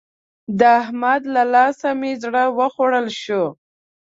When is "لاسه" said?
1.53-1.89